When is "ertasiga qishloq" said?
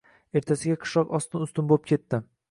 0.39-1.13